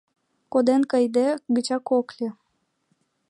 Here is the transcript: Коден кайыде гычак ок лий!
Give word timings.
Коден 0.51 0.81
кайыде 0.91 1.27
гычак 1.55 1.85
ок 1.97 2.07
лий! 2.17 2.33